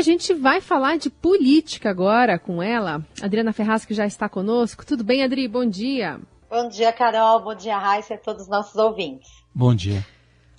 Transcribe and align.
a 0.00 0.02
gente 0.02 0.32
vai 0.32 0.62
falar 0.62 0.96
de 0.96 1.10
política 1.10 1.90
agora 1.90 2.38
com 2.38 2.62
ela, 2.62 3.04
Adriana 3.20 3.52
Ferraz, 3.52 3.84
que 3.84 3.92
já 3.92 4.06
está 4.06 4.30
conosco. 4.30 4.84
Tudo 4.84 5.04
bem, 5.04 5.22
Adri? 5.22 5.46
Bom 5.46 5.66
dia. 5.66 6.18
Bom 6.48 6.68
dia, 6.68 6.90
Carol. 6.90 7.42
Bom 7.42 7.54
dia, 7.54 7.76
Raíssa 7.76 8.14
e 8.14 8.16
a 8.16 8.18
todos 8.18 8.44
os 8.44 8.48
nossos 8.48 8.74
ouvintes. 8.76 9.28
Bom 9.54 9.74
dia. 9.74 10.04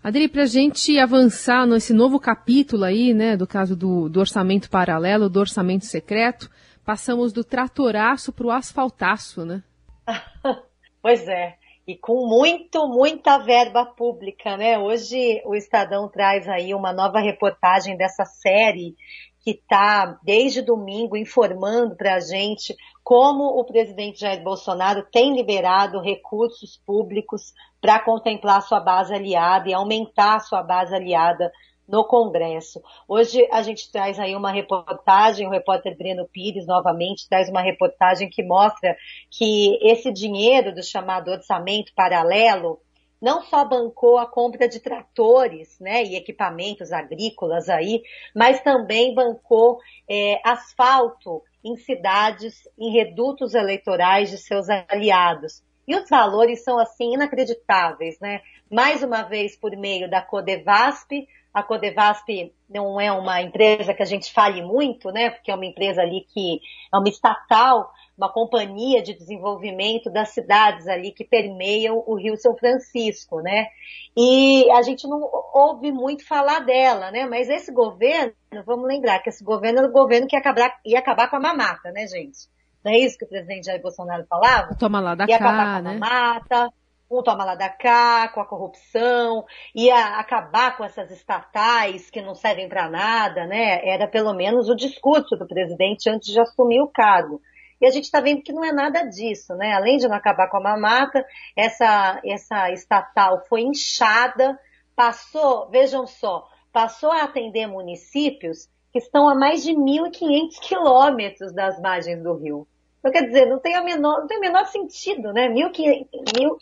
Adri, 0.03 0.27
para 0.27 0.43
a 0.43 0.45
gente 0.45 0.97
avançar 0.99 1.65
nesse 1.65 1.91
novo 1.91 2.19
capítulo 2.19 2.83
aí, 2.83 3.15
né, 3.15 3.35
do 3.35 3.47
caso 3.47 3.75
do, 3.75 4.07
do 4.07 4.19
orçamento 4.19 4.69
paralelo, 4.69 5.27
do 5.27 5.39
orçamento 5.39 5.85
secreto, 5.85 6.47
passamos 6.85 7.33
do 7.33 7.43
tratoraço 7.43 8.31
para 8.31 8.45
o 8.45 8.51
asfaltaço, 8.51 9.43
né? 9.43 9.63
pois 11.01 11.27
é 11.27 11.57
e 11.91 11.97
com 11.97 12.25
muito, 12.25 12.87
muita 12.87 13.37
verba 13.37 13.85
pública, 13.85 14.55
né? 14.55 14.79
Hoje 14.79 15.41
o 15.45 15.53
Estadão 15.53 16.07
traz 16.07 16.47
aí 16.47 16.73
uma 16.73 16.93
nova 16.93 17.19
reportagem 17.19 17.97
dessa 17.97 18.23
série 18.23 18.95
que 19.41 19.51
está 19.51 20.17
desde 20.23 20.61
domingo 20.61 21.17
informando 21.17 21.97
para 21.97 22.15
a 22.15 22.19
gente 22.21 22.73
como 23.03 23.43
o 23.59 23.65
presidente 23.65 24.21
Jair 24.21 24.41
Bolsonaro 24.41 25.05
tem 25.11 25.35
liberado 25.35 25.99
recursos 25.99 26.81
públicos 26.85 27.51
para 27.81 27.99
contemplar 27.99 28.61
sua 28.61 28.79
base 28.79 29.13
aliada 29.13 29.67
e 29.67 29.73
aumentar 29.73 30.39
sua 30.39 30.63
base 30.63 30.95
aliada 30.95 31.51
no 31.91 32.05
Congresso. 32.05 32.81
Hoje 33.07 33.45
a 33.51 33.61
gente 33.61 33.91
traz 33.91 34.17
aí 34.17 34.33
uma 34.33 34.51
reportagem, 34.51 35.45
o 35.45 35.51
repórter 35.51 35.97
Breno 35.97 36.25
Pires 36.31 36.65
novamente 36.65 37.27
traz 37.27 37.49
uma 37.49 37.61
reportagem 37.61 38.29
que 38.29 38.41
mostra 38.41 38.95
que 39.29 39.77
esse 39.81 40.11
dinheiro 40.11 40.73
do 40.73 40.81
chamado 40.81 41.29
orçamento 41.29 41.91
paralelo 41.93 42.79
não 43.21 43.43
só 43.43 43.63
bancou 43.65 44.17
a 44.17 44.25
compra 44.25 44.67
de 44.67 44.79
tratores 44.79 45.77
né, 45.79 46.03
e 46.03 46.15
equipamentos 46.15 46.91
agrícolas 46.91 47.69
aí, 47.69 48.01
mas 48.33 48.61
também 48.61 49.13
bancou 49.13 49.77
é, 50.09 50.41
asfalto 50.43 51.43
em 51.63 51.75
cidades, 51.75 52.67
em 52.79 52.91
redutos 52.91 53.53
eleitorais 53.53 54.31
de 54.31 54.37
seus 54.39 54.67
aliados. 54.69 55.61
E 55.87 55.95
os 55.95 56.09
valores 56.09 56.63
são 56.63 56.79
assim 56.79 57.13
inacreditáveis, 57.13 58.19
né? 58.19 58.41
Mais 58.71 59.03
uma 59.03 59.23
vez 59.23 59.57
por 59.57 59.75
meio 59.75 60.09
da 60.09 60.21
Codevasp, 60.21 61.27
a 61.53 61.61
Codevasp 61.61 62.53
não 62.69 62.99
é 62.99 63.11
uma 63.11 63.41
empresa 63.41 63.93
que 63.93 64.01
a 64.01 64.05
gente 64.05 64.31
fale 64.31 64.61
muito, 64.61 65.11
né? 65.11 65.29
Porque 65.29 65.51
é 65.51 65.55
uma 65.55 65.65
empresa 65.65 66.01
ali 66.01 66.25
que 66.33 66.61
é 66.93 66.97
uma 66.97 67.09
estatal, 67.09 67.91
uma 68.17 68.31
companhia 68.31 69.01
de 69.01 69.13
desenvolvimento 69.13 70.09
das 70.09 70.29
cidades 70.29 70.87
ali 70.87 71.11
que 71.11 71.25
permeiam 71.25 72.03
o 72.07 72.15
Rio 72.15 72.37
São 72.37 72.55
Francisco, 72.55 73.41
né? 73.41 73.67
E 74.15 74.69
a 74.71 74.81
gente 74.81 75.07
não 75.07 75.21
ouve 75.53 75.91
muito 75.91 76.25
falar 76.25 76.59
dela, 76.59 77.11
né? 77.11 77.25
Mas 77.25 77.49
esse 77.49 77.71
governo, 77.71 78.33
vamos 78.65 78.87
lembrar 78.87 79.19
que 79.19 79.29
esse 79.29 79.43
governo 79.43 79.79
era 79.79 79.87
o 79.87 79.91
governo 79.91 80.27
que 80.27 80.35
ia 80.35 80.39
acabar, 80.39 80.79
ia 80.85 80.99
acabar 80.99 81.29
com 81.29 81.35
a 81.35 81.39
mamata, 81.39 81.91
né, 81.91 82.07
gente? 82.07 82.49
Não 82.83 82.91
é 82.91 82.97
isso 82.97 83.17
que 83.17 83.25
o 83.25 83.29
presidente 83.29 83.65
Jair 83.65 83.81
Bolsonaro 83.81 84.25
falava? 84.27 84.75
Toma 84.75 84.99
lá 84.99 85.15
da 85.15 85.25
ia 85.27 85.37
cá, 85.37 85.45
acabar 85.45 85.83
né? 85.83 85.89
com 85.89 85.89
a 85.89 85.99
mamata, 85.99 86.73
um 87.11 87.23
toma 87.23 87.43
lá 87.43 87.55
da 87.55 87.69
cá, 87.69 88.29
com 88.29 88.39
a 88.39 88.45
corrupção, 88.45 89.45
ia 89.75 90.17
acabar 90.17 90.77
com 90.77 90.83
essas 90.83 91.11
estatais 91.11 92.09
que 92.09 92.21
não 92.21 92.33
servem 92.33 92.69
para 92.69 92.89
nada, 92.89 93.45
né? 93.45 93.85
Era 93.87 94.07
pelo 94.07 94.33
menos 94.33 94.69
o 94.69 94.75
discurso 94.75 95.35
do 95.35 95.47
presidente 95.47 96.09
antes 96.09 96.31
de 96.31 96.39
assumir 96.39 96.81
o 96.81 96.87
cargo. 96.87 97.41
E 97.81 97.85
a 97.85 97.91
gente 97.91 98.05
está 98.05 98.21
vendo 98.21 98.43
que 98.43 98.53
não 98.53 98.63
é 98.63 98.71
nada 98.71 99.03
disso, 99.03 99.55
né? 99.55 99.73
Além 99.73 99.97
de 99.97 100.07
não 100.07 100.15
acabar 100.15 100.49
com 100.49 100.57
a 100.57 100.61
mamata, 100.61 101.25
essa, 101.55 102.21
essa 102.23 102.71
estatal 102.71 103.43
foi 103.49 103.61
inchada, 103.61 104.57
passou, 104.95 105.69
vejam 105.69 106.07
só, 106.07 106.47
passou 106.71 107.11
a 107.11 107.23
atender 107.23 107.67
municípios 107.67 108.69
que 108.93 108.99
estão 108.99 109.27
a 109.27 109.35
mais 109.35 109.63
de 109.63 109.71
1.500 109.73 110.59
quilômetros 110.61 111.53
das 111.53 111.81
margens 111.81 112.21
do 112.21 112.35
rio. 112.35 112.67
Então, 112.99 113.11
quer 113.11 113.25
dizer, 113.25 113.47
não 113.47 113.59
tem, 113.59 113.75
a 113.75 113.83
menor, 113.83 114.19
não 114.19 114.27
tem 114.27 114.37
o 114.37 114.41
menor 114.41 114.65
sentido, 114.67 115.33
né? 115.33 115.49
1.500 115.49 116.57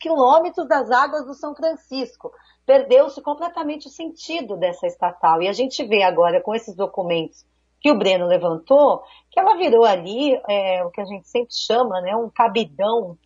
quilômetros 0.00 0.66
das 0.68 0.90
águas 0.90 1.26
do 1.26 1.34
São 1.34 1.54
Francisco. 1.54 2.30
Perdeu-se 2.66 3.20
completamente 3.22 3.86
o 3.86 3.90
sentido 3.90 4.56
dessa 4.56 4.86
estatal. 4.86 5.40
E 5.40 5.48
a 5.48 5.52
gente 5.52 5.84
vê 5.84 6.02
agora 6.02 6.42
com 6.42 6.54
esses 6.54 6.74
documentos 6.74 7.46
que 7.80 7.90
o 7.90 7.96
Breno 7.96 8.26
levantou, 8.26 9.02
que 9.30 9.38
ela 9.38 9.56
virou 9.56 9.84
ali 9.84 10.34
é, 10.48 10.84
o 10.84 10.90
que 10.90 11.00
a 11.00 11.04
gente 11.04 11.28
sempre 11.28 11.54
chama, 11.54 12.00
né, 12.00 12.14
um 12.16 12.28
cabidão 12.28 13.16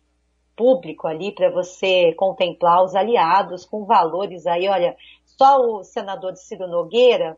público 0.55 1.07
ali 1.07 1.31
para 1.31 1.49
você 1.49 2.13
contemplar 2.13 2.83
os 2.83 2.93
aliados 2.93 3.65
com 3.65 3.85
valores 3.85 4.45
aí, 4.45 4.67
olha, 4.67 4.95
só 5.25 5.57
o 5.57 5.83
senador 5.83 6.35
Ciro 6.35 6.67
Nogueira 6.67 7.35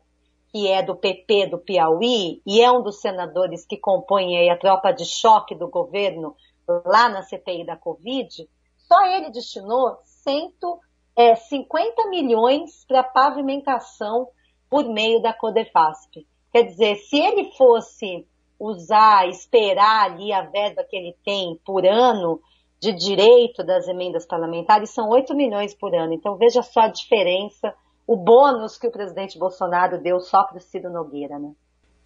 que 0.56 0.68
é 0.68 0.82
do 0.82 0.96
PP 0.96 1.48
do 1.48 1.58
Piauí 1.58 2.40
e 2.46 2.62
é 2.62 2.72
um 2.72 2.82
dos 2.82 3.00
senadores 3.00 3.66
que 3.66 3.76
compõem 3.76 4.50
a 4.50 4.56
tropa 4.56 4.90
de 4.90 5.04
choque 5.04 5.54
do 5.54 5.68
governo 5.68 6.34
lá 6.66 7.10
na 7.10 7.22
CPI 7.22 7.66
da 7.66 7.76
Covid, 7.76 8.48
só 8.88 9.04
ele 9.06 9.30
destinou 9.30 9.98
150 10.02 12.02
é, 12.02 12.08
milhões 12.08 12.84
para 12.86 13.02
pavimentação 13.02 14.28
por 14.68 14.84
meio 14.84 15.20
da 15.20 15.32
Codefasp. 15.32 16.26
Quer 16.52 16.64
dizer, 16.64 16.96
se 16.96 17.18
ele 17.18 17.52
fosse 17.52 18.26
usar, 18.58 19.28
esperar 19.28 20.10
ali 20.10 20.32
a 20.32 20.42
verba 20.42 20.84
que 20.84 20.96
ele 20.96 21.14
tem 21.24 21.60
por 21.64 21.84
ano 21.84 22.40
de 22.80 22.92
direito 22.92 23.64
das 23.64 23.88
emendas 23.88 24.26
parlamentares, 24.26 24.90
são 24.90 25.08
8 25.08 25.34
milhões 25.34 25.74
por 25.74 25.94
ano. 25.94 26.12
Então 26.12 26.36
veja 26.36 26.62
só 26.62 26.80
a 26.80 26.88
diferença 26.88 27.74
o 28.06 28.16
bônus 28.16 28.78
que 28.78 28.86
o 28.86 28.92
presidente 28.92 29.38
Bolsonaro 29.38 30.00
deu 30.00 30.20
só 30.20 30.44
para 30.44 30.58
o 30.58 30.60
Ciro 30.60 30.90
Nogueira, 30.90 31.38
né? 31.38 31.52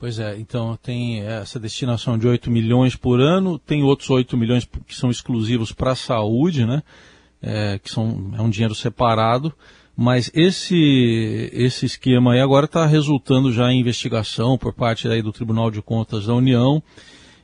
Pois 0.01 0.19
é, 0.19 0.35
então 0.39 0.79
tem 0.83 1.21
essa 1.21 1.61
destinação 1.61 2.17
de 2.17 2.27
8 2.27 2.51
milhões 2.51 2.97
por 2.97 3.21
ano, 3.21 3.59
tem 3.59 3.83
outros 3.83 4.09
8 4.09 4.35
milhões 4.35 4.67
que 4.87 4.97
são 4.97 5.11
exclusivos 5.11 5.73
para 5.73 5.91
a 5.91 5.95
saúde, 5.95 6.65
né? 6.65 6.83
É, 7.43 7.79
que 7.79 7.91
são, 7.91 8.33
é 8.35 8.41
um 8.41 8.49
dinheiro 8.49 8.75
separado, 8.75 9.53
mas 9.95 10.31
esse, 10.33 11.51
esse 11.53 11.85
esquema 11.85 12.33
aí 12.33 12.41
agora 12.41 12.65
está 12.65 12.87
resultando 12.87 13.53
já 13.53 13.71
em 13.71 13.81
investigação 13.81 14.57
por 14.57 14.73
parte 14.73 15.07
aí 15.07 15.21
do 15.21 15.33
Tribunal 15.33 15.71
de 15.71 15.83
Contas 15.83 16.25
da 16.25 16.35
União. 16.35 16.83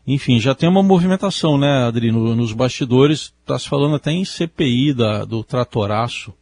Enfim, 0.07 0.41
já 0.41 0.55
tem 0.55 0.67
uma 0.67 0.83
movimentação, 0.83 1.59
né, 1.59 1.85
Adri, 1.87 2.11
no, 2.11 2.35
nos 2.35 2.55
bastidores, 2.55 3.35
está 3.43 3.59
se 3.59 3.69
falando 3.69 3.97
até 3.97 4.13
em 4.13 4.25
CPI 4.25 4.95
da, 4.95 5.27
do 5.27 5.45
tratoraço. 5.45 6.33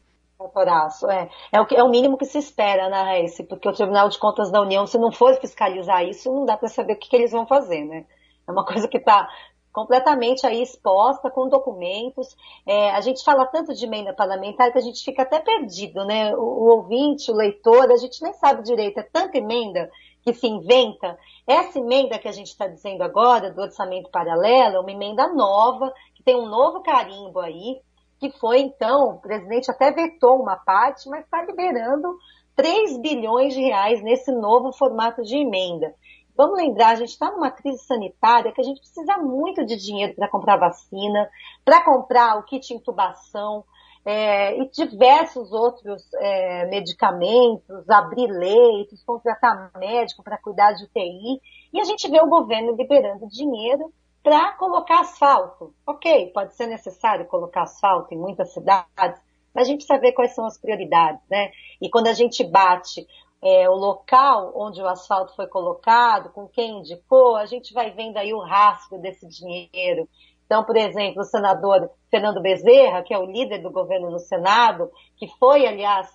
Horácio, 0.61 1.11
é. 1.11 1.29
É 1.53 1.61
o, 1.61 1.67
que, 1.67 1.75
é 1.75 1.83
o 1.83 1.89
mínimo 1.89 2.17
que 2.17 2.25
se 2.25 2.39
espera, 2.39 2.89
né, 2.89 3.03
Raíssa? 3.03 3.45
Porque 3.45 3.69
o 3.69 3.73
Tribunal 3.73 4.09
de 4.09 4.19
Contas 4.19 4.51
da 4.51 4.61
União, 4.61 4.87
se 4.87 4.99
não 4.99 5.13
for 5.13 5.35
fiscalizar 5.41 6.05
isso, 6.05 6.33
não 6.33 6.45
dá 6.45 6.57
para 6.57 6.69
saber 6.69 6.95
o 6.95 6.99
que, 6.99 7.09
que, 7.09 7.17
eles 7.17 7.33
vão 7.33 7.47
fazer, 7.47 7.85
né? 7.85 8.05
É 8.47 8.53
uma 8.53 8.65
coisa 8.67 8.89
que 8.89 8.99
está 8.99 9.29
completamente 9.73 10.47
aí 10.47 10.63
exposta, 10.63 11.31
com 11.31 11.49
documentos. 11.49 12.37
É, 12.65 12.91
a 12.91 13.01
gente 13.01 13.25
fala 13.25 13.45
tanto 13.47 13.75
de 13.75 13.85
emenda 13.85 14.15
parlamentar 14.15 14.71
que 14.71 14.79
a 14.79 14.83
gente 14.83 15.05
fica 15.05 15.23
até 15.23 15.41
perdido, 15.41 16.05
né? 16.05 16.35
O, 16.37 16.41
o 16.41 16.77
ouvinte, 16.77 17.31
o 17.31 17.35
leitor, 17.35 17.91
a 17.91 17.97
gente 17.97 18.23
nem 18.23 18.33
sabe 18.35 18.63
direito, 18.63 18.99
é 18.99 19.03
tanta 19.03 19.37
emenda 19.37 19.91
que 20.25 20.33
se 20.33 20.47
inventa. 20.47 21.19
Essa 21.47 21.79
emenda 21.79 22.19
que 22.19 22.27
a 22.27 22.33
gente 22.33 22.47
está 22.47 22.67
dizendo 22.67 23.03
agora, 23.03 23.51
do 23.51 23.61
orçamento 23.61 24.11
paralelo, 24.11 24.77
é 24.77 24.81
uma 24.81 24.91
emenda 24.91 25.29
nova, 25.35 25.93
que 26.15 26.23
tem 26.23 26.35
um 26.35 26.49
novo 26.49 26.81
carimbo 26.81 27.41
aí, 27.41 27.81
que 28.31 28.39
foi 28.39 28.61
então, 28.61 29.11
o 29.11 29.21
presidente 29.21 29.71
até 29.71 29.91
vetou 29.91 30.41
uma 30.41 30.57
parte, 30.57 31.09
mas 31.09 31.25
está 31.25 31.43
liberando 31.43 32.17
3 32.57 32.99
bilhões 32.99 33.53
de 33.53 33.61
reais 33.61 34.03
nesse 34.03 34.33
novo 34.33 34.73
formato 34.73 35.23
de 35.23 35.37
emenda. 35.37 35.95
Vamos 36.37 36.57
lembrar, 36.57 36.91
a 36.91 36.95
gente 36.97 37.11
está 37.11 37.31
numa 37.31 37.51
crise 37.51 37.85
sanitária 37.85 38.53
que 38.53 38.61
a 38.61 38.65
gente 38.65 38.81
precisa 38.81 39.19
muito 39.19 39.65
de 39.65 39.77
dinheiro 39.77 40.15
para 40.15 40.29
comprar 40.29 40.57
vacina, 40.57 41.29
para 41.65 41.85
comprar 41.85 42.39
o 42.39 42.45
kit 42.45 42.73
intubação 42.73 43.65
é, 44.05 44.59
e 44.59 44.69
diversos 44.71 45.53
outros 45.53 46.03
é, 46.15 46.67
medicamentos, 46.67 47.89
abrir 47.89 48.29
leitos, 48.29 49.05
contratar 49.05 49.71
médico 49.79 50.25
para 50.25 50.39
cuidar 50.39 50.73
de 50.73 50.85
UTI. 50.85 51.41
E 51.73 51.81
a 51.81 51.85
gente 51.85 52.11
vê 52.11 52.21
o 52.21 52.29
governo 52.29 52.75
liberando 52.75 53.29
dinheiro 53.29 53.93
para 54.25 54.53
colocar 54.53 55.01
asfalto. 55.01 55.75
Ok, 55.87 56.33
pode 56.33 56.57
ser 56.57 56.67
necessário 56.67 57.27
colocar 57.27 57.65
asfalto 57.65 58.13
em 58.15 58.19
muitas 58.19 58.55
cidades, 58.55 59.21
mas 59.55 59.69
a 59.69 59.71
gente 59.71 59.85
precisa 59.85 60.01
ver 60.01 60.13
quais 60.13 60.35
são 60.35 60.47
as 60.47 60.59
prioridades, 60.59 61.21
né? 61.31 61.51
E 61.81 61.91
quando 61.91 62.07
a 62.07 62.15
gente 62.15 62.43
bate 62.43 63.07
é, 63.43 63.69
o 63.69 63.75
local 63.75 64.55
onde 64.57 64.81
o 64.81 64.89
asfalto 64.89 65.37
foi 65.37 65.47
colocado, 65.47 66.33
com 66.33 66.49
quem 66.49 66.79
indicou, 66.79 67.37
a 67.37 67.45
gente 67.45 67.75
vai 67.75 67.91
vendo 67.91 68.17
aí 68.17 68.33
o 68.33 68.41
rastro 68.41 68.99
desse 68.99 69.29
dinheiro. 69.29 70.09
Então, 70.47 70.65
por 70.65 70.77
exemplo, 70.77 71.21
o 71.21 71.25
senador 71.25 71.91
Fernando 72.11 72.41
Bezerra, 72.41 73.03
que 73.03 73.13
é 73.13 73.19
o 73.19 73.27
líder 73.27 73.59
do 73.59 73.71
governo 73.71 74.11
no 74.11 74.19
Senado, 74.19 74.91
que 75.19 75.29
foi, 75.39 75.67
aliás, 75.67 76.09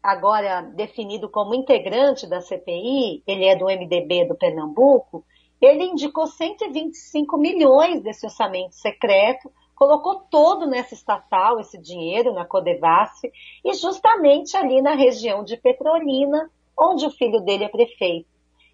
agora 0.00 0.62
definido 0.62 1.28
como 1.28 1.54
integrante 1.54 2.28
da 2.28 2.40
CPI, 2.40 3.24
ele 3.26 3.44
é 3.44 3.56
do 3.56 3.66
MDB 3.66 4.26
do 4.26 4.36
Pernambuco, 4.36 5.24
ele 5.60 5.84
indicou 5.84 6.26
125 6.26 7.36
milhões 7.38 8.02
desse 8.02 8.26
orçamento 8.26 8.74
secreto, 8.74 9.50
colocou 9.74 10.20
todo 10.30 10.66
nessa 10.66 10.94
estatal, 10.94 11.60
esse 11.60 11.78
dinheiro, 11.78 12.32
na 12.32 12.44
Codevasf, 12.44 13.30
e 13.64 13.74
justamente 13.74 14.56
ali 14.56 14.80
na 14.80 14.94
região 14.94 15.44
de 15.44 15.56
Petrolina, 15.56 16.50
onde 16.78 17.06
o 17.06 17.10
filho 17.10 17.40
dele 17.40 17.64
é 17.64 17.68
prefeito. 17.68 18.28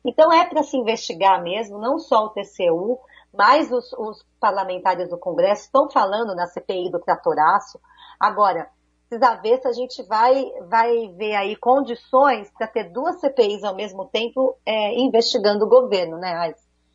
Então 0.04 0.32
é 0.32 0.44
para 0.44 0.62
se 0.62 0.76
investigar 0.76 1.42
mesmo, 1.42 1.78
não 1.78 1.98
só 1.98 2.26
o 2.26 2.30
TCU, 2.30 2.98
mas 3.32 3.70
os, 3.70 3.92
os 3.94 4.24
parlamentares 4.40 5.08
do 5.08 5.18
Congresso 5.18 5.62
estão 5.62 5.88
falando 5.88 6.34
na 6.34 6.46
CPI 6.46 6.90
do 6.90 7.00
tratoraço. 7.00 7.80
Agora, 8.18 8.68
precisa 9.08 9.34
ver 9.36 9.60
se 9.60 9.68
a 9.68 9.72
gente 9.72 10.02
vai, 10.04 10.44
vai 10.68 11.08
ver 11.16 11.34
aí 11.34 11.56
condições 11.56 12.50
para 12.50 12.66
ter 12.66 12.90
duas 12.90 13.20
CPIs 13.20 13.62
ao 13.62 13.74
mesmo 13.74 14.06
tempo 14.06 14.56
é, 14.66 14.98
investigando 14.98 15.64
o 15.64 15.68
governo, 15.68 16.18
né? 16.18 16.54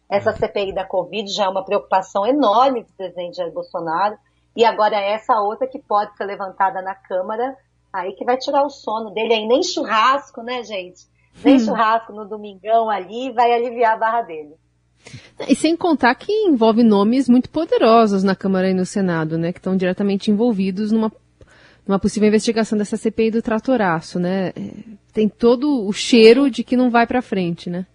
Essa 0.09 0.31
CPI 0.31 0.74
da 0.74 0.86
Covid 0.86 1.30
já 1.31 1.45
é 1.45 1.50
uma 1.50 1.65
preocupação 1.65 2.25
enorme 2.25 2.83
do 2.83 2.94
presidente 2.94 3.38
Jair 3.38 3.51
Bolsonaro. 3.51 4.18
E 4.56 4.63
agora 4.63 4.95
essa 4.95 5.39
outra 5.42 5.68
que 5.68 5.80
pode 5.80 6.15
ser 6.15 6.25
levantada 6.25 6.81
na 6.81 6.95
Câmara, 6.95 7.56
aí 7.92 8.13
que 8.13 8.25
vai 8.25 8.38
tirar 8.38 8.63
o 8.63 8.69
sono 8.69 9.12
dele 9.12 9.33
aí. 9.33 9.48
Nem 9.48 9.62
churrasco, 9.62 10.42
né, 10.42 10.63
gente? 10.63 11.06
Nem 11.44 11.56
hum. 11.56 11.59
churrasco 11.59 12.13
no 12.13 12.25
domingão 12.25 12.89
ali 12.89 13.31
vai 13.31 13.54
aliviar 13.54 13.94
a 13.94 13.98
barra 13.98 14.21
dele. 14.21 14.56
E 15.48 15.56
sem 15.56 15.75
contar 15.75 16.15
que 16.15 16.31
envolve 16.31 16.83
nomes 16.83 17.30
muito 17.30 17.50
poderosos 17.50 18.24
na 18.24 18.36
Câmara 18.36 18.69
e 18.69 18.74
no 18.74 18.86
Senado, 18.86 19.38
né? 19.38 19.51
Que 19.51 19.59
estão 19.59 19.77
diretamente 19.77 20.31
envolvidos 20.31 20.92
numa, 20.92 21.12
numa 21.86 22.00
possível 22.00 22.27
investigação 22.27 22.77
dessa 22.77 22.98
CPI 22.98 23.31
do 23.31 23.42
tratoraço, 23.42 24.19
né? 24.19 24.50
É, 24.50 24.54
tem 25.13 25.30
todo 25.30 25.86
o 25.86 25.94
cheiro 25.94 26.50
de 26.50 26.63
que 26.63 26.75
não 26.75 26.89
vai 26.89 27.06
para 27.06 27.21
frente, 27.21 27.69
né? 27.69 27.86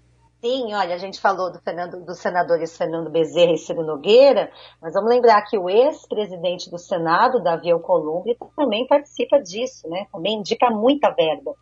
Sim, 0.44 0.74
olha, 0.74 0.96
a 0.96 0.98
gente 0.98 1.20
falou 1.20 1.52
do 1.52 1.60
Fernando, 1.60 2.04
dos 2.04 2.18
senadores 2.18 2.76
Fernando 2.76 3.08
Bezerra 3.08 3.52
e 3.52 3.58
Ciro 3.58 3.86
Nogueira, 3.86 4.50
mas 4.80 4.92
vamos 4.92 5.08
lembrar 5.08 5.40
que 5.42 5.56
o 5.56 5.70
ex-presidente 5.70 6.68
do 6.68 6.78
Senado, 6.78 7.40
Davi 7.40 7.70
Alcolumbre, 7.70 8.36
também 8.56 8.84
participa 8.88 9.40
disso, 9.40 9.88
né? 9.88 10.08
Também 10.10 10.40
indica 10.40 10.68
muita 10.68 11.12
verba. 11.12 11.54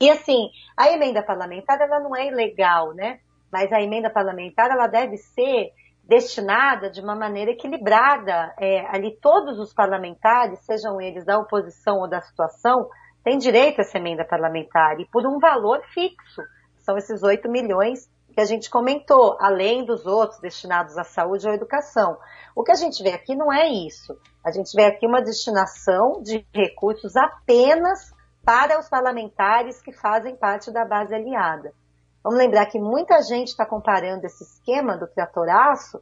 E 0.00 0.08
assim, 0.08 0.50
a 0.76 0.88
emenda 0.88 1.20
parlamentar, 1.20 1.80
ela 1.80 1.98
não 1.98 2.14
é 2.14 2.28
ilegal, 2.28 2.94
né? 2.94 3.18
Mas 3.50 3.72
a 3.72 3.82
emenda 3.82 4.08
parlamentar, 4.08 4.70
ela 4.70 4.86
deve 4.86 5.16
ser 5.16 5.72
destinada 6.04 6.88
de 6.88 7.00
uma 7.00 7.16
maneira 7.16 7.50
equilibrada. 7.50 8.54
É, 8.60 8.86
ali 8.94 9.18
todos 9.20 9.58
os 9.58 9.74
parlamentares, 9.74 10.60
sejam 10.60 11.00
eles 11.00 11.24
da 11.24 11.40
oposição 11.40 11.98
ou 11.98 12.08
da 12.08 12.20
situação, 12.20 12.88
têm 13.24 13.36
direito 13.36 13.80
a 13.80 13.82
essa 13.82 13.98
emenda 13.98 14.24
parlamentar 14.24 15.00
e 15.00 15.06
por 15.06 15.26
um 15.26 15.40
valor 15.40 15.82
fixo. 15.92 16.40
São 16.76 16.96
esses 16.96 17.24
8 17.24 17.50
milhões 17.50 18.08
que 18.38 18.42
a 18.42 18.44
gente 18.44 18.70
comentou, 18.70 19.36
além 19.40 19.84
dos 19.84 20.06
outros 20.06 20.38
destinados 20.38 20.96
à 20.96 21.02
saúde 21.02 21.44
ou 21.44 21.50
à 21.50 21.56
educação. 21.56 22.16
O 22.54 22.62
que 22.62 22.70
a 22.70 22.76
gente 22.76 23.02
vê 23.02 23.10
aqui 23.10 23.34
não 23.34 23.52
é 23.52 23.66
isso. 23.66 24.16
A 24.46 24.52
gente 24.52 24.70
vê 24.76 24.84
aqui 24.84 25.08
uma 25.08 25.20
destinação 25.20 26.22
de 26.22 26.46
recursos 26.54 27.16
apenas 27.16 28.14
para 28.44 28.78
os 28.78 28.88
parlamentares 28.88 29.82
que 29.82 29.90
fazem 29.90 30.36
parte 30.36 30.70
da 30.70 30.84
base 30.84 31.12
aliada. 31.12 31.72
Vamos 32.22 32.38
lembrar 32.38 32.66
que 32.66 32.78
muita 32.78 33.20
gente 33.22 33.48
está 33.48 33.66
comparando 33.66 34.24
esse 34.24 34.44
esquema 34.44 34.96
do 34.96 35.08
tratoraço 35.08 36.00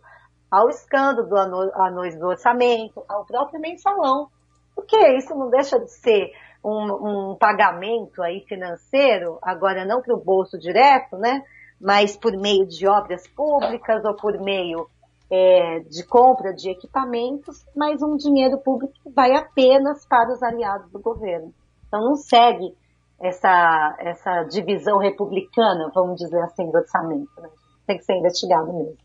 ao 0.50 0.68
escândalo 0.68 1.26
do 1.26 1.38
anões 1.38 2.18
do 2.18 2.26
orçamento, 2.26 3.02
ao 3.08 3.24
próprio 3.24 3.58
mensalão. 3.62 4.28
Porque 4.74 4.98
isso 5.16 5.34
não 5.34 5.48
deixa 5.48 5.78
de 5.78 5.90
ser 5.90 6.32
um, 6.62 7.30
um 7.30 7.36
pagamento 7.40 8.22
aí 8.22 8.44
financeiro, 8.46 9.38
agora 9.40 9.86
não 9.86 10.02
para 10.02 10.14
o 10.14 10.22
bolso 10.22 10.58
direto, 10.58 11.16
né? 11.16 11.42
Mas 11.80 12.16
por 12.16 12.32
meio 12.32 12.66
de 12.66 12.86
obras 12.86 13.26
públicas 13.28 14.04
ou 14.04 14.14
por 14.14 14.38
meio 14.40 14.88
é, 15.30 15.80
de 15.80 16.04
compra 16.04 16.52
de 16.54 16.70
equipamentos, 16.70 17.64
mas 17.74 18.02
um 18.02 18.16
dinheiro 18.16 18.58
público 18.58 18.94
que 19.02 19.10
vai 19.10 19.32
apenas 19.34 20.06
para 20.06 20.32
os 20.32 20.42
aliados 20.42 20.90
do 20.90 21.00
governo. 21.00 21.52
Então 21.86 22.00
não 22.00 22.16
segue 22.16 22.72
essa, 23.20 23.96
essa 24.00 24.44
divisão 24.44 24.98
republicana, 24.98 25.90
vamos 25.94 26.16
dizer 26.18 26.40
assim, 26.42 26.70
do 26.70 26.76
orçamento. 26.76 27.30
Né? 27.40 27.48
Tem 27.86 27.98
que 27.98 28.04
ser 28.04 28.16
investigado 28.16 28.72
mesmo. 28.72 28.96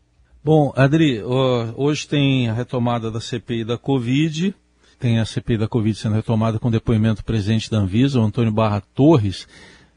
Bom, 0.44 0.72
Adri, 0.74 1.22
hoje 1.76 2.08
tem 2.08 2.48
a 2.48 2.52
retomada 2.52 3.12
da 3.12 3.20
CPI 3.20 3.64
da 3.64 3.78
Covid, 3.78 4.54
tem 4.98 5.20
a 5.20 5.24
CPI 5.24 5.56
da 5.56 5.68
Covid 5.68 5.96
sendo 5.96 6.16
retomada 6.16 6.58
com 6.58 6.70
depoimento 6.70 7.22
do 7.22 7.24
presidente 7.24 7.70
da 7.70 7.78
Anvisa, 7.78 8.18
o 8.18 8.24
Antônio 8.24 8.52
Barra 8.52 8.82
Torres. 8.92 9.46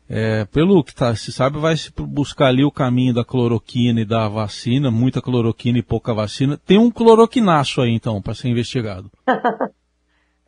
É, 0.07 0.45
pelo 0.45 0.83
que 0.83 0.93
tá, 0.93 1.15
se 1.15 1.31
sabe, 1.31 1.57
vai 1.57 1.75
se 1.75 1.91
buscar 1.91 2.47
ali 2.47 2.63
o 2.63 2.71
caminho 2.71 3.13
da 3.13 3.25
cloroquina 3.25 4.01
e 4.01 4.05
da 4.05 4.27
vacina, 4.27 4.91
muita 4.91 5.21
cloroquina 5.21 5.79
e 5.79 5.83
pouca 5.83 6.13
vacina. 6.13 6.57
Tem 6.57 6.77
um 6.77 6.91
cloroquinaço 6.91 7.81
aí, 7.81 7.91
então, 7.91 8.21
para 8.21 8.35
ser 8.35 8.49
investigado. 8.49 9.09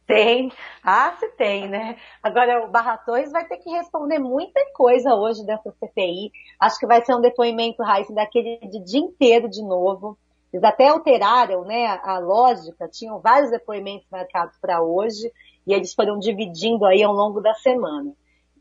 tem. 0.06 0.52
Ah, 0.84 1.16
se 1.20 1.28
tem, 1.30 1.68
né? 1.68 1.98
Agora, 2.22 2.66
o 2.66 2.70
Barratões 2.70 3.32
vai 3.32 3.46
ter 3.48 3.58
que 3.58 3.70
responder 3.72 4.20
muita 4.20 4.62
coisa 4.74 5.16
hoje 5.16 5.44
dessa 5.44 5.72
CPI. 5.80 6.32
Acho 6.60 6.80
que 6.80 6.86
vai 6.86 7.04
ser 7.04 7.16
um 7.16 7.22
depoimento, 7.22 7.82
Raíssa, 7.82 8.14
daquele 8.14 8.60
de 8.60 8.80
dia 8.84 9.00
inteiro 9.00 9.50
de 9.50 9.64
novo. 9.64 10.18
Eles 10.54 10.64
até 10.64 10.88
alteraram 10.88 11.64
né, 11.66 12.00
a 12.04 12.20
lógica, 12.20 12.88
tinham 12.88 13.20
vários 13.20 13.52
depoimentos 13.52 14.08
marcados 14.10 14.56
para 14.62 14.82
hoje, 14.82 15.32
e 15.66 15.74
eles 15.74 15.94
foram 15.94 16.18
dividindo 16.18 16.86
aí 16.86 17.04
ao 17.04 17.12
longo 17.12 17.42
da 17.42 17.54
semana. 17.56 18.14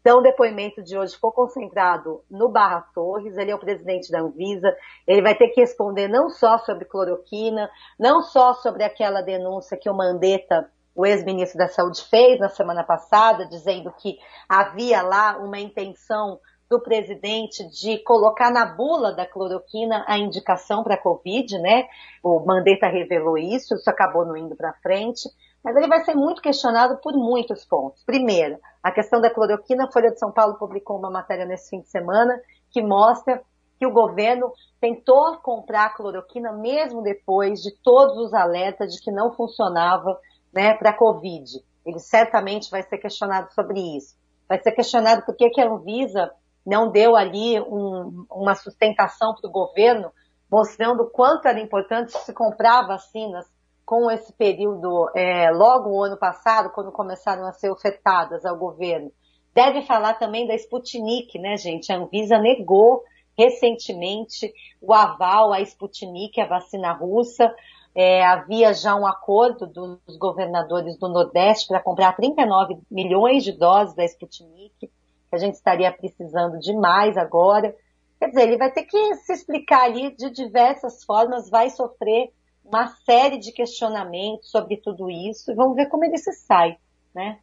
Então, 0.06 0.20
o 0.20 0.23
depoimento 0.23 0.85
de 0.85 0.97
hoje 0.97 1.17
ficou 1.17 1.32
concentrado 1.32 2.23
no 2.31 2.49
Barra 2.49 2.81
Torres, 2.94 3.37
ele 3.37 3.50
é 3.50 3.55
o 3.56 3.58
presidente 3.58 4.08
da 4.08 4.20
Anvisa, 4.20 4.73
ele 5.05 5.20
vai 5.20 5.35
ter 5.35 5.49
que 5.49 5.61
responder 5.61 6.06
não 6.06 6.31
só 6.31 6.58
sobre 6.58 6.85
cloroquina, 6.85 7.69
não 7.99 8.23
só 8.23 8.55
sobre 8.55 8.85
aquela 8.85 9.20
denúncia 9.20 9.76
que 9.76 9.91
o 9.91 9.93
Mandetta, 9.93 10.70
o 10.94 11.05
ex-ministro 11.05 11.58
da 11.58 11.67
Saúde, 11.67 12.05
fez 12.08 12.38
na 12.38 12.49
semana 12.49 12.85
passada, 12.85 13.49
dizendo 13.49 13.93
que 13.99 14.17
havia 14.49 15.03
lá 15.03 15.38
uma 15.38 15.58
intenção 15.58 16.38
do 16.70 16.81
presidente 16.81 17.69
de 17.70 17.99
colocar 17.99 18.52
na 18.52 18.64
bula 18.64 19.12
da 19.12 19.26
cloroquina 19.26 20.05
a 20.06 20.17
indicação 20.17 20.85
para 20.85 20.94
a 20.94 21.02
Covid, 21.02 21.59
né? 21.59 21.88
O 22.23 22.38
Mandetta 22.47 22.87
revelou 22.87 23.37
isso, 23.37 23.75
isso 23.75 23.91
acabou 23.91 24.25
não 24.25 24.37
indo 24.37 24.55
para 24.55 24.73
frente. 24.75 25.29
Mas 25.67 25.75
ele 25.75 25.89
vai 25.89 26.05
ser 26.05 26.15
muito 26.15 26.41
questionado 26.41 26.99
por 26.99 27.13
muitos 27.15 27.65
pontos. 27.65 28.05
Primeiro, 28.05 28.57
a 28.81 28.93
questão 28.93 29.21
da 29.21 29.29
cloroquina, 29.29 29.87
a 29.87 29.91
Folha 29.91 30.13
de 30.13 30.19
São 30.21 30.31
Paulo 30.31 30.55
publicou 30.55 30.97
uma 30.97 31.11
matéria 31.11 31.45
nesse 31.45 31.71
fim 31.71 31.81
de 31.81 31.89
semana 31.89 32.41
que 32.71 32.81
mostra 32.81 33.43
que 33.77 33.85
o 33.85 33.91
governo 33.91 34.53
tentou 34.81 35.39
comprar 35.39 35.93
cloroquina 35.97 36.53
mesmo 36.53 37.03
depois 37.03 37.61
de 37.63 37.73
todos 37.83 38.17
os 38.17 38.33
alertas 38.33 38.93
de 38.93 39.03
que 39.03 39.11
não 39.11 39.33
funcionava 39.33 40.17
né, 40.55 40.73
para 40.75 40.91
a 40.91 40.97
Covid. 40.97 41.61
Ele 41.85 41.99
certamente 41.99 42.71
vai 42.71 42.85
ser 42.85 42.99
questionado 42.99 43.53
sobre 43.53 43.81
isso. 43.97 44.15
Vai 44.49 44.62
ser 44.62 44.71
questionado 44.71 45.23
por 45.27 45.35
que, 45.35 45.61
a 45.61 45.69
Anvisa 45.69 46.31
não 46.65 46.93
deu 46.93 47.17
ali 47.17 47.61
um, 47.61 48.25
uma 48.31 48.55
sustentação 48.55 49.35
para 49.35 49.49
o 49.49 49.53
governo, 49.53 50.12
mostrando 50.49 51.02
o 51.02 51.11
quanto 51.11 51.49
era 51.49 51.59
importante 51.59 52.12
se 52.12 52.33
comprar 52.33 52.87
vacinas 52.87 53.56
com 53.87 54.11
esse 54.11 54.33
período, 54.33 55.09
é, 55.14 55.49
logo 55.52 55.90
o 55.90 56.02
ano 56.02 56.16
passado, 56.16 56.71
quando 56.71 56.90
começaram 56.90 57.47
a 57.47 57.52
ser 57.52 57.71
ofertadas 57.71 58.45
ao 58.45 58.59
governo. 58.59 59.12
Deve 59.55 59.83
falar 59.83 60.14
também 60.14 60.45
da 60.45 60.57
Sputnik, 60.57 61.38
né, 61.38 61.57
gente? 61.57 61.93
A 61.93 61.97
Anvisa 61.97 62.37
negou 62.37 63.05
recentemente 63.38 64.52
o 64.83 64.93
aval 64.93 65.52
à 65.52 65.61
Sputnik, 65.61 66.40
a 66.40 66.47
vacina 66.47 66.93
russa. 66.93 67.55
É, 67.95 68.26
havia 68.26 68.75
já 68.75 68.97
um 68.97 69.07
acordo 69.07 69.66
dos 69.69 70.19
governadores 70.19 70.99
do 70.99 71.09
Nordeste 71.09 71.69
para 71.69 71.81
comprar 71.81 72.14
39 72.16 72.78
milhões 72.90 73.45
de 73.45 73.52
doses 73.52 73.95
da 73.95 74.05
Sputnik, 74.05 74.75
que 74.81 74.90
a 75.31 75.38
gente 75.38 75.55
estaria 75.55 75.93
precisando 75.93 76.59
demais 76.59 77.16
agora. 77.16 77.75
Quer 78.19 78.28
dizer, 78.31 78.43
ele 78.43 78.59
vai 78.59 78.73
ter 78.73 78.83
que 78.83 79.14
se 79.14 79.33
explicar 79.33 79.85
ali 79.85 80.14
de 80.16 80.28
diversas 80.28 81.05
formas, 81.05 81.49
vai 81.49 81.71
sofrer 81.71 82.33
uma 82.66 82.88
série 83.04 83.38
de 83.38 83.52
questionamentos 83.52 84.50
sobre 84.50 84.76
tudo 84.76 85.08
isso 85.11 85.50
e 85.50 85.54
vamos 85.54 85.76
ver 85.76 85.87
como 85.87 86.04
ele 86.04 86.18
se 86.18 86.32
sai, 86.32 86.76
né? 87.14 87.38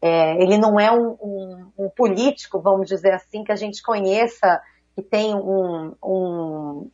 É, 0.00 0.42
ele 0.42 0.58
não 0.58 0.78
é 0.78 0.90
um, 0.90 1.16
um, 1.20 1.72
um, 1.78 1.88
político, 1.90 2.60
vamos 2.60 2.86
dizer 2.86 3.12
assim, 3.12 3.42
que 3.42 3.52
a 3.52 3.56
gente 3.56 3.82
conheça, 3.82 4.60
que 4.94 5.02
tem 5.02 5.34
um, 5.34 5.94
um, 6.02 6.90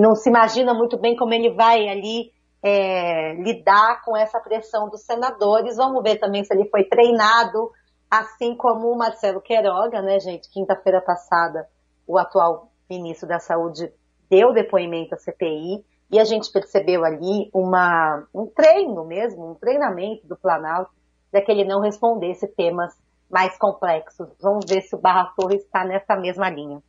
não 0.00 0.14
se 0.14 0.28
imagina 0.28 0.74
muito 0.74 0.98
bem 0.98 1.16
como 1.16 1.32
ele 1.32 1.50
vai 1.50 1.88
ali 1.88 2.32
é, 2.62 3.34
lidar 3.34 4.02
com 4.02 4.16
essa 4.16 4.38
pressão 4.40 4.88
dos 4.88 5.02
senadores. 5.02 5.76
Vamos 5.76 6.02
ver 6.02 6.16
também 6.16 6.44
se 6.44 6.54
ele 6.54 6.68
foi 6.68 6.84
treinado, 6.84 7.70
assim 8.10 8.54
como 8.54 8.90
o 8.90 8.96
Marcelo 8.96 9.40
Queiroga, 9.40 10.02
né, 10.02 10.20
gente? 10.20 10.50
Quinta-feira 10.50 11.00
passada, 11.00 11.68
o 12.06 12.18
atual 12.18 12.70
ministro 12.88 13.26
da 13.26 13.38
Saúde 13.38 13.90
deu 14.30 14.52
depoimento 14.52 15.14
à 15.14 15.18
CPI 15.18 15.84
e 16.10 16.18
a 16.18 16.24
gente 16.24 16.50
percebeu 16.52 17.04
ali 17.04 17.50
uma, 17.52 18.26
um 18.34 18.46
treino 18.46 19.04
mesmo, 19.04 19.50
um 19.50 19.54
treinamento 19.54 20.26
do 20.26 20.36
Planalto, 20.36 20.90
para 21.30 21.42
que 21.42 21.50
ele 21.50 21.64
não 21.64 21.80
respondesse 21.80 22.46
temas 22.46 22.92
mais 23.30 23.58
complexos. 23.58 24.28
Vamos 24.40 24.64
ver 24.68 24.82
se 24.82 24.94
o 24.94 24.98
Barra 24.98 25.32
Torres 25.36 25.62
está 25.62 25.84
nessa 25.84 26.16
mesma 26.16 26.48
linha. 26.48 26.80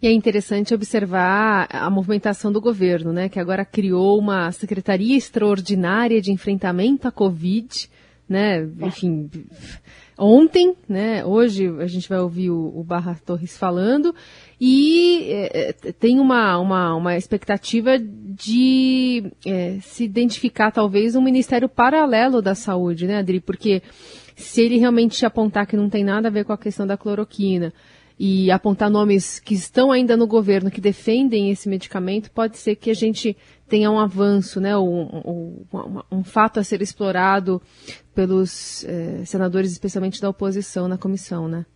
E 0.00 0.06
é 0.06 0.12
interessante 0.12 0.74
observar 0.74 1.66
a 1.70 1.88
movimentação 1.88 2.52
do 2.52 2.60
governo, 2.60 3.12
né, 3.12 3.28
que 3.28 3.40
agora 3.40 3.64
criou 3.64 4.18
uma 4.18 4.52
secretaria 4.52 5.16
extraordinária 5.16 6.20
de 6.20 6.30
enfrentamento 6.30 7.08
à 7.08 7.10
Covid, 7.10 7.90
né? 8.28 8.68
Enfim, 8.82 9.30
ontem, 10.18 10.74
né? 10.88 11.24
Hoje 11.24 11.68
a 11.78 11.86
gente 11.86 12.08
vai 12.08 12.18
ouvir 12.18 12.50
o, 12.50 12.72
o 12.78 12.82
Barra 12.82 13.18
Torres 13.24 13.56
falando 13.56 14.14
e 14.60 15.28
é, 15.30 15.72
tem 15.98 16.18
uma, 16.18 16.58
uma, 16.58 16.94
uma 16.94 17.16
expectativa 17.16 17.98
de 17.98 19.30
é, 19.44 19.78
se 19.80 20.04
identificar 20.04 20.70
talvez 20.70 21.14
um 21.14 21.22
ministério 21.22 21.68
paralelo 21.68 22.40
da 22.40 22.54
saúde, 22.54 23.06
né, 23.06 23.18
Adri? 23.18 23.40
Porque 23.40 23.82
se 24.34 24.62
ele 24.62 24.78
realmente 24.78 25.24
apontar 25.24 25.66
que 25.66 25.76
não 25.76 25.88
tem 25.88 26.04
nada 26.04 26.28
a 26.28 26.30
ver 26.30 26.44
com 26.44 26.52
a 26.52 26.58
questão 26.58 26.86
da 26.86 26.96
cloroquina 26.96 27.72
e 28.18 28.50
apontar 28.50 28.90
nomes 28.90 29.38
que 29.38 29.54
estão 29.54 29.92
ainda 29.92 30.16
no 30.16 30.26
governo 30.26 30.70
que 30.70 30.80
defendem 30.80 31.50
esse 31.50 31.68
medicamento, 31.68 32.30
pode 32.30 32.56
ser 32.56 32.76
que 32.76 32.90
a 32.90 32.94
gente 32.94 33.36
tenha 33.68 33.90
um 33.90 33.98
avanço, 33.98 34.60
né, 34.60 34.76
um, 34.76 35.66
um, 35.72 36.02
um, 36.10 36.24
fato 36.24 36.58
a 36.58 36.64
ser 36.64 36.80
explorado 36.80 37.60
pelos 38.14 38.84
eh, 38.84 39.24
senadores, 39.24 39.72
especialmente 39.72 40.20
da 40.20 40.30
oposição 40.30 40.88
na 40.88 40.96
comissão, 40.96 41.48
né? 41.48 41.66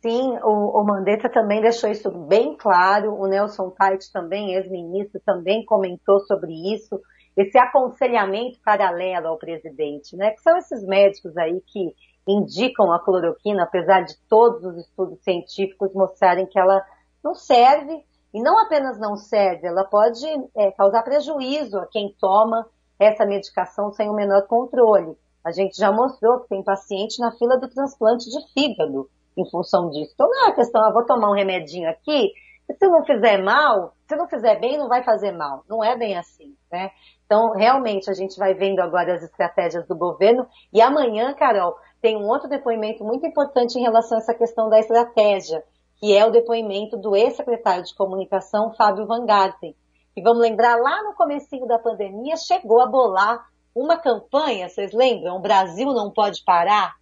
Sim, 0.00 0.38
o, 0.42 0.80
o 0.80 0.84
Mandetta 0.86 1.28
também 1.28 1.60
deixou 1.60 1.90
isso 1.90 2.10
bem 2.10 2.56
claro, 2.56 3.14
o 3.14 3.26
Nelson 3.26 3.68
Tait 3.70 4.00
também, 4.10 4.54
ex-ministro, 4.54 5.20
também 5.26 5.62
comentou 5.66 6.20
sobre 6.20 6.52
isso, 6.74 6.98
esse 7.36 7.58
aconselhamento 7.58 8.58
paralelo 8.64 9.28
ao 9.28 9.38
presidente, 9.38 10.16
né, 10.16 10.30
que 10.30 10.40
são 10.40 10.56
esses 10.56 10.82
médicos 10.86 11.36
aí 11.36 11.60
que 11.66 11.94
indicam 12.30 12.92
a 12.92 12.98
cloroquina, 12.98 13.64
apesar 13.64 14.02
de 14.02 14.16
todos 14.28 14.64
os 14.64 14.76
estudos 14.78 15.22
científicos 15.22 15.92
mostrarem 15.94 16.46
que 16.46 16.58
ela 16.58 16.84
não 17.22 17.34
serve, 17.34 18.04
e 18.32 18.40
não 18.42 18.58
apenas 18.58 18.98
não 18.98 19.16
serve, 19.16 19.66
ela 19.66 19.84
pode 19.84 20.24
é, 20.56 20.70
causar 20.72 21.02
prejuízo 21.02 21.78
a 21.78 21.86
quem 21.86 22.14
toma 22.20 22.66
essa 22.98 23.26
medicação 23.26 23.92
sem 23.92 24.08
o 24.08 24.14
menor 24.14 24.46
controle. 24.46 25.16
A 25.44 25.50
gente 25.50 25.76
já 25.76 25.90
mostrou 25.90 26.40
que 26.40 26.48
tem 26.48 26.62
paciente 26.62 27.18
na 27.18 27.32
fila 27.32 27.58
do 27.58 27.68
transplante 27.68 28.30
de 28.30 28.52
fígado 28.52 29.08
em 29.36 29.48
função 29.50 29.90
disso. 29.90 30.12
Então 30.14 30.28
não 30.28 30.46
é 30.46 30.50
a 30.50 30.54
questão, 30.54 30.82
ah, 30.82 30.92
vou 30.92 31.04
tomar 31.04 31.30
um 31.30 31.34
remedinho 31.34 31.88
aqui, 31.88 32.30
se 32.78 32.86
não 32.86 33.04
fizer 33.04 33.42
mal, 33.42 33.94
se 34.08 34.14
não 34.16 34.28
fizer 34.28 34.60
bem, 34.60 34.78
não 34.78 34.88
vai 34.88 35.02
fazer 35.02 35.32
mal. 35.32 35.64
Não 35.68 35.82
é 35.82 35.96
bem 35.96 36.16
assim, 36.16 36.54
né? 36.70 36.90
Então, 37.24 37.52
realmente, 37.52 38.10
a 38.10 38.14
gente 38.14 38.36
vai 38.36 38.54
vendo 38.54 38.80
agora 38.80 39.14
as 39.14 39.22
estratégias 39.22 39.86
do 39.86 39.96
governo. 39.96 40.46
E 40.72 40.80
amanhã, 40.80 41.32
Carol, 41.34 41.76
tem 42.00 42.16
um 42.16 42.28
outro 42.28 42.48
depoimento 42.48 43.04
muito 43.04 43.26
importante 43.26 43.78
em 43.78 43.82
relação 43.82 44.16
a 44.16 44.20
essa 44.20 44.34
questão 44.34 44.68
da 44.68 44.78
estratégia, 44.78 45.62
que 45.96 46.16
é 46.16 46.24
o 46.24 46.30
depoimento 46.30 46.96
do 46.96 47.14
ex-secretário 47.14 47.84
de 47.84 47.94
comunicação, 47.94 48.72
Fábio 48.72 49.06
Van 49.06 49.26
Garten, 49.26 49.76
que 50.14 50.22
vamos 50.22 50.40
lembrar, 50.42 50.76
lá 50.76 51.02
no 51.02 51.14
comecinho 51.14 51.66
da 51.66 51.78
pandemia, 51.78 52.36
chegou 52.36 52.80
a 52.80 52.86
bolar 52.86 53.46
uma 53.74 53.96
campanha, 53.96 54.68
vocês 54.68 54.92
lembram? 54.92 55.36
O 55.36 55.40
Brasil 55.40 55.92
não 55.92 56.10
pode 56.10 56.42
parar? 56.42 56.96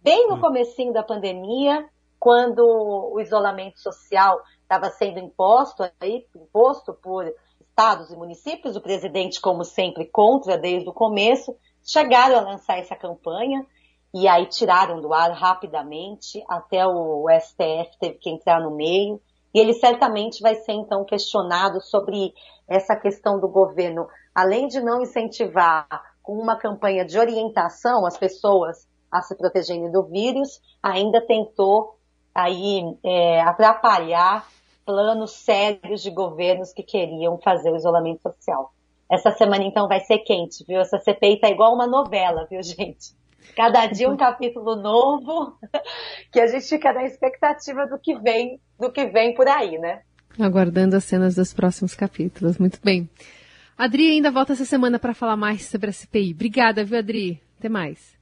Bem 0.00 0.28
no 0.28 0.36
hum. 0.36 0.40
comecinho 0.40 0.92
da 0.92 1.02
pandemia, 1.02 1.88
quando 2.20 2.60
o 2.60 3.20
isolamento 3.20 3.80
social 3.80 4.40
estava 4.60 4.90
sendo 4.90 5.18
imposto, 5.18 5.82
aí, 6.00 6.24
imposto 6.36 6.94
por 6.94 7.26
estados 7.60 8.10
e 8.10 8.16
municípios, 8.16 8.76
o 8.76 8.80
presidente, 8.80 9.40
como 9.40 9.64
sempre, 9.64 10.06
contra 10.06 10.56
desde 10.56 10.88
o 10.88 10.92
começo, 10.92 11.56
chegaram 11.82 12.36
a 12.36 12.42
lançar 12.42 12.78
essa 12.78 12.94
campanha 12.94 13.66
e 14.14 14.28
aí 14.28 14.46
tiraram 14.46 15.00
do 15.00 15.12
ar 15.12 15.30
rapidamente, 15.32 16.42
até 16.48 16.86
o 16.86 17.26
STF 17.40 17.98
teve 17.98 18.18
que 18.18 18.30
entrar 18.30 18.60
no 18.60 18.70
meio, 18.70 19.20
e 19.54 19.58
ele 19.58 19.74
certamente 19.74 20.42
vai 20.42 20.54
ser 20.54 20.72
então 20.72 21.04
questionado 21.04 21.80
sobre 21.80 22.32
essa 22.68 22.96
questão 22.96 23.40
do 23.40 23.48
governo, 23.48 24.06
além 24.34 24.68
de 24.68 24.80
não 24.80 25.02
incentivar 25.02 25.86
com 26.22 26.38
uma 26.38 26.56
campanha 26.56 27.04
de 27.04 27.18
orientação 27.18 28.06
as 28.06 28.16
pessoas 28.16 28.86
a 29.10 29.20
se 29.20 29.36
protegerem 29.36 29.90
do 29.90 30.04
vírus, 30.04 30.60
ainda 30.82 31.20
tentou 31.20 31.98
aí 32.34 32.82
é, 33.04 33.42
atrapalhar 33.42 34.46
planos 34.86 35.32
sérios 35.32 36.02
de 36.02 36.10
governos 36.10 36.72
que 36.72 36.82
queriam 36.82 37.38
fazer 37.38 37.70
o 37.70 37.76
isolamento 37.76 38.22
social. 38.22 38.72
Essa 39.10 39.30
semana 39.32 39.64
então 39.64 39.86
vai 39.86 40.00
ser 40.00 40.18
quente, 40.20 40.64
viu? 40.66 40.80
Essa 40.80 40.98
CPI 40.98 41.40
tá 41.40 41.50
igual 41.50 41.74
uma 41.74 41.86
novela, 41.86 42.46
viu, 42.48 42.62
gente? 42.64 43.14
Cada 43.56 43.86
dia 43.86 44.08
um 44.08 44.16
capítulo 44.16 44.76
novo, 44.76 45.58
que 46.32 46.40
a 46.40 46.46
gente 46.46 46.66
fica 46.66 46.92
na 46.92 47.04
expectativa 47.04 47.86
do 47.86 47.98
que 47.98 48.18
vem, 48.18 48.60
do 48.78 48.90
que 48.90 49.06
vem 49.06 49.34
por 49.34 49.48
aí, 49.48 49.78
né? 49.78 50.00
Aguardando 50.38 50.96
as 50.96 51.04
cenas 51.04 51.34
dos 51.34 51.52
próximos 51.52 51.94
capítulos. 51.94 52.58
Muito 52.58 52.78
bem. 52.82 53.08
Adri 53.76 54.10
ainda 54.10 54.30
volta 54.30 54.52
essa 54.52 54.64
semana 54.64 54.98
para 54.98 55.14
falar 55.14 55.36
mais 55.36 55.64
sobre 55.66 55.90
a 55.90 55.92
CPI. 55.92 56.32
Obrigada, 56.32 56.84
viu, 56.84 56.98
Adri? 56.98 57.42
Até 57.58 57.68
mais. 57.68 58.21